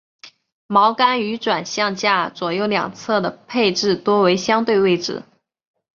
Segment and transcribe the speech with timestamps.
[0.67, 5.21] 锚杆于转向架左右两侧的配置多为相对位置。